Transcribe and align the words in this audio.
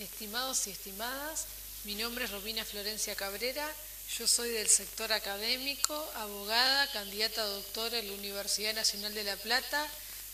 Estimados 0.00 0.66
y 0.66 0.70
estimadas, 0.70 1.44
mi 1.84 1.94
nombre 1.94 2.24
es 2.24 2.30
Romina 2.30 2.64
Florencia 2.64 3.14
Cabrera, 3.14 3.70
yo 4.16 4.26
soy 4.26 4.48
del 4.48 4.66
sector 4.66 5.12
académico, 5.12 5.94
abogada, 6.14 6.90
candidata 6.92 7.42
a 7.42 7.46
doctora 7.46 7.98
en 7.98 8.08
la 8.08 8.14
Universidad 8.14 8.72
Nacional 8.72 9.12
de 9.12 9.24
La 9.24 9.36
Plata, 9.36 9.86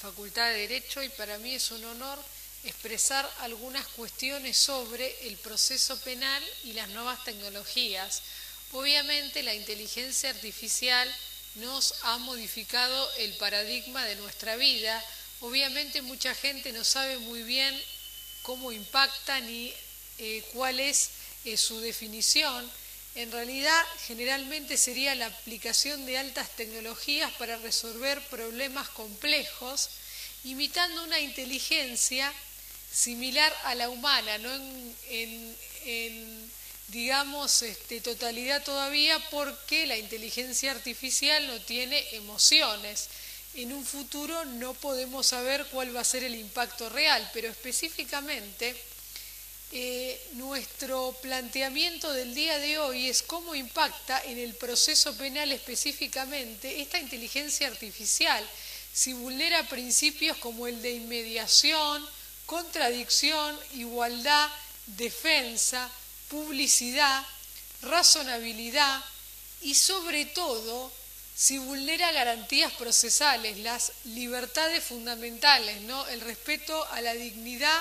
Facultad 0.00 0.48
de 0.50 0.68
Derecho 0.68 1.02
y 1.02 1.08
para 1.08 1.38
mí 1.38 1.56
es 1.56 1.72
un 1.72 1.84
honor 1.84 2.20
expresar 2.62 3.28
algunas 3.40 3.84
cuestiones 3.88 4.56
sobre 4.56 5.26
el 5.26 5.36
proceso 5.38 5.98
penal 6.02 6.44
y 6.62 6.74
las 6.74 6.88
nuevas 6.90 7.24
tecnologías. 7.24 8.22
Obviamente 8.70 9.42
la 9.42 9.54
inteligencia 9.54 10.30
artificial 10.30 11.12
nos 11.56 11.94
ha 12.02 12.18
modificado 12.18 13.10
el 13.14 13.34
paradigma 13.38 14.04
de 14.04 14.14
nuestra 14.14 14.54
vida. 14.54 15.04
Obviamente 15.40 16.00
mucha 16.00 16.32
gente 16.36 16.70
no 16.72 16.84
sabe 16.84 17.18
muy 17.18 17.42
bien 17.42 17.76
cómo 18.48 18.72
impacta 18.72 19.40
ni 19.40 19.70
eh, 20.16 20.42
cuál 20.54 20.80
es 20.80 21.10
eh, 21.44 21.58
su 21.58 21.80
definición. 21.80 22.66
En 23.14 23.30
realidad, 23.30 23.84
generalmente 24.06 24.78
sería 24.78 25.14
la 25.14 25.26
aplicación 25.26 26.06
de 26.06 26.16
altas 26.16 26.48
tecnologías 26.56 27.30
para 27.32 27.58
resolver 27.58 28.18
problemas 28.28 28.88
complejos, 28.88 29.90
imitando 30.44 31.04
una 31.04 31.20
inteligencia 31.20 32.32
similar 32.90 33.54
a 33.64 33.74
la 33.74 33.90
humana, 33.90 34.38
no 34.38 34.50
en, 35.10 36.50
digamos, 36.88 37.60
este, 37.60 38.00
totalidad 38.00 38.64
todavía, 38.64 39.18
porque 39.28 39.86
la 39.86 39.98
inteligencia 39.98 40.70
artificial 40.70 41.46
no 41.48 41.60
tiene 41.60 42.02
emociones. 42.16 43.10
En 43.54 43.72
un 43.72 43.84
futuro 43.84 44.44
no 44.44 44.74
podemos 44.74 45.26
saber 45.26 45.66
cuál 45.66 45.94
va 45.94 46.00
a 46.00 46.04
ser 46.04 46.24
el 46.24 46.34
impacto 46.34 46.88
real, 46.88 47.28
pero 47.32 47.48
específicamente 47.48 48.76
eh, 49.70 50.18
nuestro 50.32 51.12
planteamiento 51.20 52.10
del 52.12 52.34
día 52.34 52.58
de 52.58 52.78
hoy 52.78 53.08
es 53.08 53.22
cómo 53.22 53.54
impacta 53.54 54.22
en 54.24 54.38
el 54.38 54.54
proceso 54.54 55.14
penal 55.18 55.52
específicamente 55.52 56.80
esta 56.80 56.98
inteligencia 56.98 57.66
artificial, 57.66 58.42
si 58.94 59.12
vulnera 59.12 59.68
principios 59.68 60.38
como 60.38 60.66
el 60.66 60.80
de 60.80 60.92
inmediación, 60.92 62.02
contradicción, 62.46 63.58
igualdad, 63.74 64.48
defensa, 64.86 65.90
publicidad, 66.28 67.26
razonabilidad 67.82 69.04
y 69.60 69.74
sobre 69.74 70.24
todo 70.24 70.90
si 71.38 71.56
vulnera 71.56 72.10
garantías 72.10 72.72
procesales, 72.72 73.58
las 73.58 73.92
libertades 74.06 74.82
fundamentales, 74.82 75.80
¿no? 75.82 76.04
el 76.08 76.20
respeto 76.20 76.84
a 76.86 77.00
la 77.00 77.14
dignidad 77.14 77.80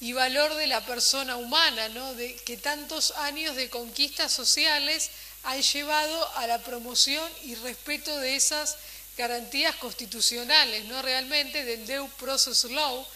y 0.00 0.14
valor 0.14 0.54
de 0.54 0.66
la 0.66 0.80
persona 0.86 1.36
humana, 1.36 1.90
¿no? 1.90 2.14
de, 2.14 2.34
que 2.34 2.56
tantos 2.56 3.10
años 3.18 3.56
de 3.56 3.68
conquistas 3.68 4.32
sociales 4.32 5.10
han 5.42 5.60
llevado 5.60 6.34
a 6.36 6.46
la 6.46 6.58
promoción 6.62 7.30
y 7.44 7.56
respeto 7.56 8.16
de 8.20 8.36
esas 8.36 8.76
garantías 9.18 9.76
constitucionales, 9.76 10.86
no 10.86 11.02
realmente 11.02 11.62
del 11.62 11.86
Due 11.86 12.08
Process 12.18 12.64
Law, 12.64 13.06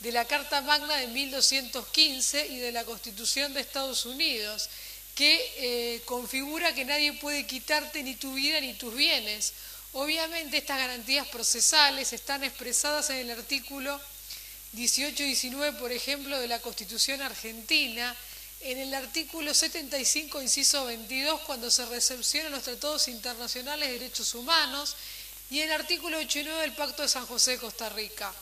de 0.00 0.12
la 0.12 0.26
Carta 0.26 0.60
Magna 0.60 0.96
de 0.96 1.06
1215 1.06 2.48
y 2.48 2.58
de 2.58 2.72
la 2.72 2.84
Constitución 2.84 3.54
de 3.54 3.62
Estados 3.62 4.04
Unidos, 4.04 4.68
que 5.20 5.52
eh, 5.58 6.00
configura 6.06 6.74
que 6.74 6.86
nadie 6.86 7.12
puede 7.12 7.46
quitarte 7.46 8.02
ni 8.02 8.14
tu 8.14 8.32
vida 8.32 8.58
ni 8.58 8.72
tus 8.72 8.94
bienes. 8.94 9.52
Obviamente 9.92 10.56
estas 10.56 10.78
garantías 10.78 11.28
procesales 11.28 12.14
están 12.14 12.42
expresadas 12.42 13.10
en 13.10 13.18
el 13.18 13.30
artículo 13.32 14.00
18 14.72 15.22
y 15.22 15.26
19, 15.26 15.78
por 15.78 15.92
ejemplo, 15.92 16.38
de 16.38 16.48
la 16.48 16.58
Constitución 16.60 17.20
argentina, 17.20 18.16
en 18.62 18.78
el 18.78 18.94
artículo 18.94 19.52
75, 19.52 20.40
inciso 20.40 20.86
22, 20.86 21.42
cuando 21.42 21.70
se 21.70 21.84
recepcionan 21.84 22.52
los 22.52 22.62
tratados 22.62 23.06
internacionales 23.08 23.88
de 23.88 23.98
derechos 23.98 24.34
humanos, 24.34 24.96
y 25.50 25.60
en 25.60 25.68
el 25.68 25.80
artículo 25.80 26.16
89 26.16 26.62
del 26.62 26.72
Pacto 26.72 27.02
de 27.02 27.08
San 27.10 27.26
José 27.26 27.50
de 27.50 27.58
Costa 27.58 27.90
Rica. 27.90 28.32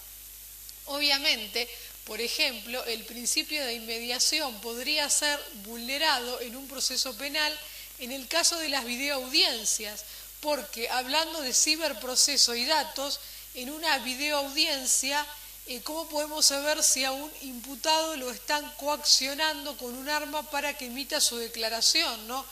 Obviamente, 0.85 1.69
por 2.09 2.23
ejemplo, 2.23 2.83
el 2.87 3.05
principio 3.05 3.63
de 3.67 3.75
inmediación 3.75 4.59
podría 4.63 5.11
ser 5.11 5.39
vulnerado 5.67 6.41
en 6.41 6.57
un 6.57 6.67
proceso 6.67 7.15
penal 7.19 7.57
en 7.99 8.13
el 8.13 8.27
caso 8.29 8.57
de 8.57 8.71
las 8.71 8.87
videoaudiencias, 8.87 10.05
porque 10.41 10.89
hablando 10.89 11.43
de 11.43 11.53
ciberproceso 11.53 12.55
y 12.55 12.65
datos, 12.65 13.21
en 13.53 13.71
una 13.71 13.99
videoaudiencia, 13.99 15.27
eh, 15.67 15.83
¿cómo 15.83 16.09
podemos 16.09 16.47
saber 16.47 16.83
si 16.83 17.05
a 17.05 17.13
un 17.13 17.31
imputado 17.43 18.17
lo 18.17 18.31
están 18.31 18.65
coaccionando 18.79 19.77
con 19.77 19.95
un 19.95 20.09
arma 20.09 20.49
para 20.51 20.79
que 20.79 20.87
emita 20.87 21.21
su 21.21 21.37
declaración, 21.37 22.27
¿no? 22.27 22.43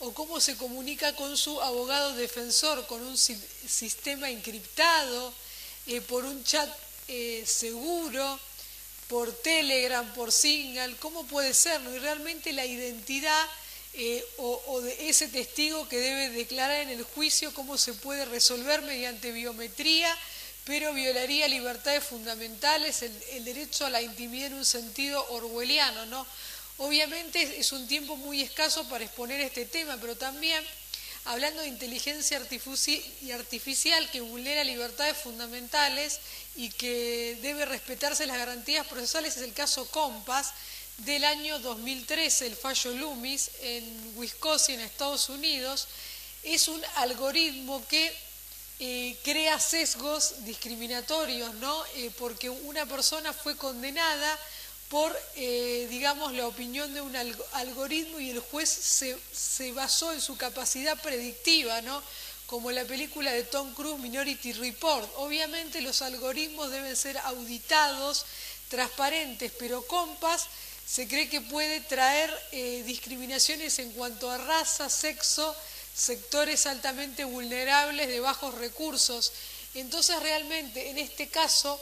O 0.00 0.12
cómo 0.12 0.40
se 0.40 0.58
comunica 0.58 1.16
con 1.16 1.38
su 1.38 1.62
abogado 1.62 2.12
defensor, 2.12 2.86
con 2.86 3.00
un 3.00 3.16
sistema 3.16 4.28
encriptado, 4.28 5.32
eh, 5.86 6.02
por 6.02 6.26
un 6.26 6.44
chat 6.44 6.68
eh, 7.08 7.44
seguro, 7.46 8.38
por 9.08 9.32
Telegram, 9.32 10.12
por 10.14 10.32
Signal, 10.32 10.96
¿cómo 10.98 11.26
puede 11.26 11.54
ser? 11.54 11.80
Y 11.94 11.98
realmente 11.98 12.52
la 12.52 12.66
identidad 12.66 13.46
eh, 13.94 14.24
o, 14.38 14.80
de 14.82 15.08
ese 15.08 15.28
testigo 15.28 15.88
que 15.88 15.98
debe 15.98 16.30
declarar 16.30 16.82
en 16.82 16.90
el 16.90 17.02
juicio, 17.02 17.54
cómo 17.54 17.78
se 17.78 17.94
puede 17.94 18.24
resolver 18.24 18.82
mediante 18.82 19.32
biometría, 19.32 20.14
pero 20.64 20.92
violaría 20.92 21.48
libertades 21.48 22.04
fundamentales, 22.04 23.02
el, 23.02 23.22
el 23.32 23.44
derecho 23.44 23.86
a 23.86 23.90
la 23.90 24.02
intimidad 24.02 24.48
en 24.48 24.54
un 24.54 24.64
sentido 24.64 25.24
orwelliano, 25.30 26.04
¿no? 26.06 26.26
Obviamente 26.78 27.58
es 27.58 27.72
un 27.72 27.88
tiempo 27.88 28.16
muy 28.16 28.42
escaso 28.42 28.86
para 28.88 29.04
exponer 29.04 29.40
este 29.40 29.64
tema, 29.64 29.96
pero 29.98 30.16
también 30.16 30.62
hablando 31.26 31.62
de 31.62 31.68
inteligencia 31.68 32.38
artificial 32.38 34.10
que 34.10 34.20
vulnera 34.20 34.64
libertades 34.64 35.16
fundamentales 35.16 36.20
y 36.54 36.70
que 36.70 37.38
debe 37.42 37.64
respetarse 37.64 38.26
las 38.26 38.38
garantías 38.38 38.86
procesales, 38.86 39.36
es 39.36 39.42
el 39.42 39.52
caso 39.52 39.88
Compass 39.90 40.52
del 40.98 41.24
año 41.24 41.58
2013, 41.58 42.46
el 42.46 42.56
fallo 42.56 42.92
Loomis 42.92 43.50
en 43.60 44.12
Wisconsin, 44.16 44.76
en 44.76 44.86
Estados 44.86 45.28
Unidos. 45.28 45.88
Es 46.42 46.68
un 46.68 46.80
algoritmo 46.96 47.86
que 47.88 48.12
eh, 48.78 49.16
crea 49.24 49.58
sesgos 49.58 50.44
discriminatorios, 50.44 51.54
¿no? 51.54 51.84
Eh, 51.96 52.10
porque 52.18 52.50
una 52.50 52.86
persona 52.86 53.32
fue 53.32 53.56
condenada 53.56 54.38
por, 54.88 55.16
eh, 55.34 55.86
digamos, 55.90 56.32
la 56.32 56.46
opinión 56.46 56.94
de 56.94 57.00
un 57.00 57.14
algoritmo 57.52 58.20
y 58.20 58.30
el 58.30 58.40
juez 58.40 58.68
se, 58.68 59.16
se, 59.32 59.72
basó 59.72 60.12
en 60.12 60.20
su 60.20 60.36
capacidad 60.36 61.00
predictiva, 61.02 61.80
¿no? 61.82 62.02
Como 62.46 62.70
la 62.70 62.84
película 62.84 63.32
de 63.32 63.42
Tom 63.42 63.74
Cruise, 63.74 63.98
Minority 63.98 64.52
Report. 64.52 65.10
Obviamente 65.16 65.80
los 65.80 66.02
algoritmos 66.02 66.70
deben 66.70 66.96
ser 66.96 67.18
auditados, 67.18 68.24
transparentes, 68.68 69.50
pero 69.58 69.84
Compass 69.86 70.46
se 70.86 71.08
cree 71.08 71.28
que 71.28 71.40
puede 71.40 71.80
traer 71.80 72.32
eh, 72.52 72.84
discriminaciones 72.86 73.80
en 73.80 73.90
cuanto 73.90 74.30
a 74.30 74.38
raza, 74.38 74.88
sexo, 74.88 75.54
sectores 75.92 76.66
altamente 76.66 77.24
vulnerables 77.24 78.06
de 78.06 78.20
bajos 78.20 78.54
recursos. 78.54 79.32
Entonces 79.74 80.20
realmente 80.22 80.90
en 80.90 80.98
este 80.98 81.28
caso 81.28 81.80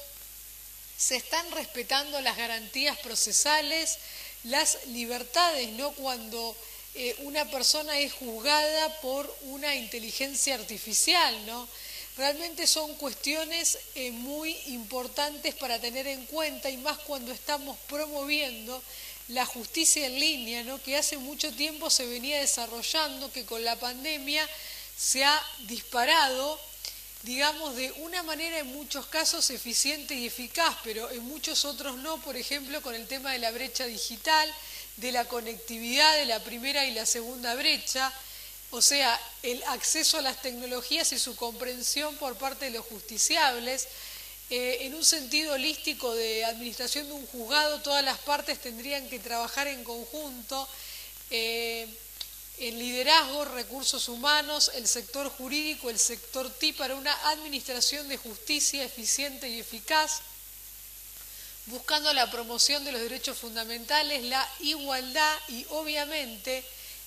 se 0.97 1.17
están 1.17 1.51
respetando 1.53 2.21
las 2.21 2.37
garantías 2.37 2.99
procesales, 2.99 3.99
las 4.45 4.87
libertades, 4.87 5.71
¿no? 5.73 5.93
Cuando 5.93 6.57
eh, 6.95 7.17
una 7.21 7.51
persona 7.51 7.99
es 7.99 8.13
juzgada 8.13 9.01
por 9.01 9.35
una 9.43 9.75
inteligencia 9.75 10.55
artificial, 10.55 11.47
¿no? 11.47 11.69
Realmente 12.17 12.69
son 12.69 12.95
cuestiones 12.95 13.79
eh, 13.97 14.13
muy 14.13 14.57
importantes 14.67 15.55
para 15.57 15.81
tener 15.81 16.07
en 16.07 16.25
cuenta 16.27 16.71
y 16.71 16.77
más 16.77 16.99
cuando 16.99 17.33
estamos 17.33 17.77
promoviendo 17.89 18.81
la 19.29 19.45
justicia 19.47 20.07
en 20.07 20.21
línea, 20.21 20.63
¿no? 20.65 20.81
que 20.83 20.97
hace 20.97 21.17
mucho 21.19 21.53
tiempo 21.53 21.91
se 21.91 22.07
venía 22.07 22.39
desarrollando, 22.41 23.33
que 23.33 23.45
con 23.45 23.65
la 23.65 23.77
pandemia 23.77 24.49
se 24.97 25.25
ha 25.25 25.43
disparado 25.67 26.61
digamos, 27.25 27.75
de 27.75 27.91
una 27.93 28.23
manera 28.23 28.59
en 28.59 28.67
muchos 28.67 29.07
casos 29.07 29.49
eficiente 29.51 30.15
y 30.15 30.27
eficaz, 30.27 30.77
pero 30.85 31.11
en 31.11 31.23
muchos 31.23 31.65
otros 31.65 31.97
no, 31.97 32.19
por 32.19 32.37
ejemplo, 32.37 32.83
con 32.83 32.95
el 32.95 33.07
tema 33.07 33.33
de 33.33 33.39
la 33.39 33.51
brecha 33.51 33.87
digital, 33.87 34.53
de 34.99 35.11
la 35.11 35.25
conectividad 35.25 36.15
de 36.17 36.27
la 36.27 36.45
primera 36.45 36.85
y 36.85 36.93
la 36.93 37.07
segunda 37.07 37.55
brecha, 37.55 38.13
o 38.71 38.83
sea, 38.83 39.19
el 39.43 39.63
acceso 39.65 40.19
a 40.19 40.23
las 40.23 40.43
tecnologías 40.43 41.13
y 41.13 41.19
su 41.19 41.35
comprensión 41.37 42.15
por 42.17 42.37
parte 42.37 42.67
de 42.67 42.73
los 42.73 42.85
justiciables. 42.85 43.89
Eh, 44.51 44.79
en 44.81 44.95
un 44.95 45.05
sentido 45.05 45.55
holístico 45.55 46.15
de 46.15 46.45
administración 46.45 47.07
de 47.07 47.15
un 47.15 47.27
juzgado, 47.27 47.81
todas 47.81 48.05
las 48.05 48.19
partes 48.19 48.61
tendrían 48.61 49.09
que 49.09 49.19
trabajar 49.19 49.69
en 49.69 49.83
conjunto. 49.85 50.69
Eh, 51.31 51.89
el 52.59 52.79
liderazgo, 52.79 53.45
recursos 53.45 54.09
humanos, 54.09 54.71
el 54.75 54.87
sector 54.87 55.29
jurídico, 55.29 55.91
el 55.91 55.99
sector 55.99 56.51
TI 56.51 56.73
para 56.73 56.95
una 56.95 57.13
administración 57.31 58.09
de 58.09 58.17
justicia 58.17 58.85
eficiente 58.85 59.49
y 59.49 59.61
eficaz. 59.61 60.21
buscando 61.67 62.13
la 62.13 62.31
promoción 62.31 62.85
de 62.85 62.93
los 62.93 63.01
derechos 63.01 63.39
fundamentales, 63.39 64.23
la 64.25 64.47
igualdad 64.61 65.39
y 65.49 65.65
obviamente 65.71 66.63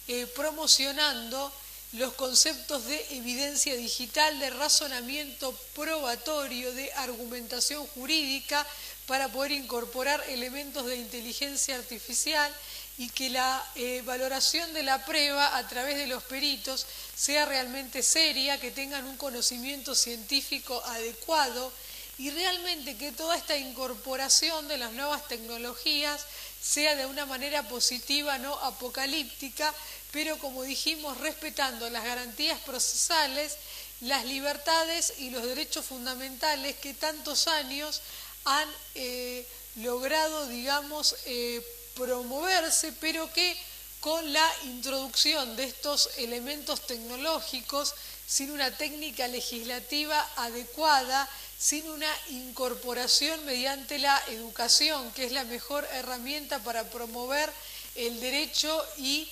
eh, 0.08 0.26
promocionando 0.36 1.54
los 1.94 2.14
conceptos 2.14 2.86
de 2.86 3.18
evidencia 3.18 3.76
digital, 3.76 4.40
de 4.40 4.50
razonamiento 4.50 5.52
probatorio, 5.76 6.74
de 6.74 6.92
argumentación 6.94 7.86
jurídica, 7.88 8.66
para 9.06 9.30
poder 9.30 9.54
incorporar 9.54 10.22
elementos 10.28 10.86
de 10.86 10.98
inteligencia 10.98 11.76
artificial 11.76 12.54
y 12.98 13.10
que 13.10 13.30
la 13.30 13.64
eh, 13.76 14.02
valoración 14.06 14.74
de 14.74 14.84
la 14.84 15.06
prueba 15.06 15.58
a 15.58 15.68
través 15.68 15.98
de 15.98 16.08
los 16.08 16.24
peritos 16.24 16.86
sea 17.16 17.46
realmente 17.46 18.02
seria, 18.02 18.60
que 18.60 18.72
tengan 18.72 19.06
un 19.06 19.18
conocimiento 19.18 19.94
científico 19.94 20.84
adecuado 20.86 21.72
y 22.18 22.32
realmente 22.32 22.98
que 22.98 23.12
toda 23.12 23.38
esta 23.38 23.56
incorporación 23.56 24.68
de 24.68 24.80
las 24.80 24.92
nuevas 24.94 25.28
tecnologías 25.28 26.26
sea 26.60 26.96
de 26.96 27.06
una 27.06 27.28
manera 27.28 27.68
positiva, 27.68 28.40
no 28.40 28.56
apocalíptica, 28.56 29.74
pero 30.12 30.40
como 30.40 30.64
dijimos, 30.64 31.18
respetando 31.20 31.90
las 31.92 32.04
garantías 32.04 32.60
procesales, 32.62 33.58
las 34.02 34.26
libertades 34.26 35.14
y 35.20 35.30
los 35.30 35.44
derechos 35.44 35.86
fundamentales 35.86 36.76
que 36.78 36.96
tantos 36.96 37.48
años 37.48 38.02
han 38.46 38.70
eh, 38.96 39.48
logrado, 39.76 40.48
digamos, 40.48 41.16
eh, 41.26 41.64
promoverse, 41.98 42.94
pero 43.02 43.32
que 43.34 43.58
con 44.00 44.32
la 44.32 44.50
introducción 44.66 45.56
de 45.56 45.66
estos 45.66 46.10
elementos 46.18 46.86
tecnológicos, 46.86 47.94
sin 48.28 48.52
una 48.52 48.76
técnica 48.78 49.28
legislativa 49.28 50.26
adecuada, 50.36 51.28
sin 51.58 51.90
una 51.90 52.14
incorporación 52.30 53.44
mediante 53.46 53.98
la 54.00 54.22
educación, 54.28 55.12
que 55.14 55.26
es 55.26 55.32
la 55.32 55.44
mejor 55.46 55.88
herramienta 55.94 56.60
para 56.60 56.90
promover 56.90 57.52
el 57.96 58.20
derecho 58.20 58.86
y 58.98 59.28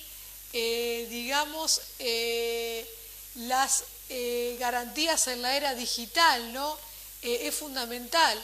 eh, 0.58 1.06
digamos, 1.10 1.82
eh, 1.98 2.88
las 3.34 3.84
eh, 4.08 4.56
garantías 4.58 5.26
en 5.26 5.42
la 5.42 5.56
era 5.56 5.74
digital, 5.74 6.52
¿no? 6.52 6.78
es 7.22 7.54
fundamental, 7.54 8.40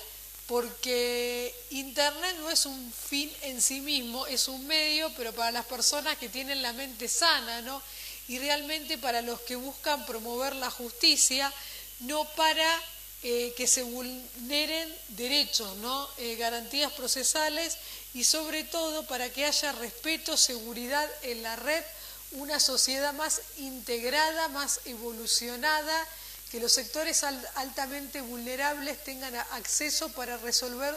porque 0.46 1.54
Internet 1.70 2.36
no 2.40 2.50
es 2.50 2.66
un 2.66 2.92
fin 2.92 3.32
en 3.42 3.62
sí 3.62 3.80
mismo, 3.80 4.26
es 4.26 4.48
un 4.48 4.66
medio, 4.66 5.10
pero 5.16 5.32
para 5.32 5.50
las 5.50 5.66
personas 5.66 6.18
que 6.18 6.28
tienen 6.28 6.62
la 6.62 6.72
mente 6.72 7.08
sana, 7.08 7.62
¿no? 7.62 7.82
Y 8.28 8.38
realmente 8.38 8.98
para 8.98 9.22
los 9.22 9.40
que 9.40 9.56
buscan 9.56 10.04
promover 10.06 10.54
la 10.56 10.70
justicia, 10.70 11.52
no 12.00 12.24
para 12.36 12.82
que 13.22 13.66
se 13.68 13.84
vulneren 13.84 14.92
derechos, 15.10 15.76
¿no? 15.76 16.08
garantías 16.38 16.92
procesales 16.92 17.78
y 18.14 18.24
sobre 18.24 18.64
todo 18.64 19.06
para 19.06 19.30
que 19.30 19.44
haya 19.44 19.70
respeto, 19.72 20.36
seguridad 20.36 21.08
en 21.22 21.44
la 21.44 21.54
red 21.54 21.84
una 22.32 22.58
sociedad 22.60 23.12
más 23.12 23.42
integrada, 23.58 24.48
más 24.48 24.80
evolucionada, 24.86 26.06
que 26.52 26.60
los 26.60 26.70
sectores 26.70 27.24
altamente 27.24 28.20
vulnerables 28.20 29.02
tengan 29.04 29.34
acceso 29.52 30.12
para 30.12 30.36
resolver 30.36 30.94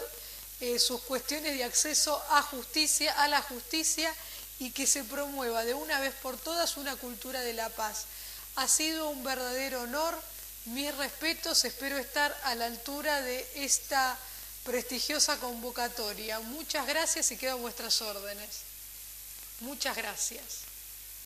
eh, 0.60 0.78
sus 0.78 1.00
cuestiones 1.00 1.56
de 1.56 1.64
acceso 1.64 2.22
a 2.28 2.42
justicia, 2.42 3.22
a 3.22 3.26
la 3.26 3.40
justicia 3.40 4.14
y 4.58 4.70
que 4.72 4.86
se 4.86 5.02
promueva 5.02 5.64
de 5.64 5.72
una 5.72 5.98
vez 5.98 6.12
por 6.16 6.36
todas 6.36 6.76
una 6.76 6.94
cultura 6.96 7.40
de 7.40 7.54
la 7.54 7.70
paz. 7.70 8.04
Ha 8.56 8.68
sido 8.68 9.08
un 9.08 9.24
verdadero 9.24 9.80
honor, 9.80 10.22
mis 10.66 10.94
respetos, 10.94 11.64
espero 11.64 11.96
estar 11.96 12.38
a 12.44 12.54
la 12.54 12.66
altura 12.66 13.22
de 13.22 13.48
esta 13.54 14.18
prestigiosa 14.62 15.38
convocatoria. 15.38 16.38
Muchas 16.40 16.86
gracias 16.86 17.30
y 17.30 17.38
quedo 17.38 17.52
a 17.52 17.56
vuestras 17.56 18.02
órdenes. 18.02 18.60
Muchas 19.60 19.96
gracias. 19.96 20.65